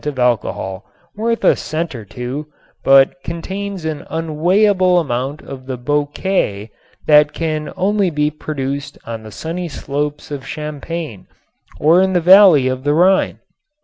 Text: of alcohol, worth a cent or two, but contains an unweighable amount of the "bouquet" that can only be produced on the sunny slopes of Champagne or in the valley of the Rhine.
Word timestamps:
of 0.03 0.17
alcohol, 0.17 0.83
worth 1.15 1.43
a 1.43 1.55
cent 1.55 1.93
or 1.93 2.03
two, 2.03 2.47
but 2.83 3.13
contains 3.23 3.85
an 3.85 4.03
unweighable 4.09 4.97
amount 4.99 5.43
of 5.43 5.67
the 5.67 5.77
"bouquet" 5.77 6.71
that 7.05 7.33
can 7.33 7.71
only 7.77 8.09
be 8.09 8.31
produced 8.31 8.97
on 9.05 9.21
the 9.21 9.31
sunny 9.31 9.67
slopes 9.67 10.31
of 10.31 10.43
Champagne 10.43 11.27
or 11.79 12.01
in 12.01 12.13
the 12.13 12.19
valley 12.19 12.67
of 12.67 12.83
the 12.83 12.95
Rhine. 12.95 13.41